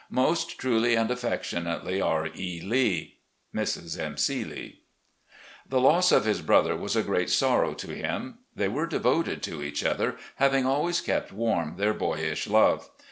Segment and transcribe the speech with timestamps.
[0.09, 2.27] "Most truly and affectionately, "R.
[2.35, 2.59] E.
[2.59, 3.19] Lee.
[3.55, 3.99] "Mrs.
[3.99, 4.17] M.
[4.17, 4.43] C.
[4.43, 4.79] Lee."
[5.69, 8.39] The loss of his brother was a great sorrow to him.
[8.55, 12.89] They were devoted to each other, having always kept warm their boyish love.